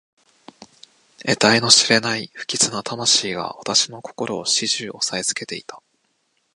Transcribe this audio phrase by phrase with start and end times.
[1.23, 5.79] えたいの知れない不吉な魂が私の心を始終おさえつけていた。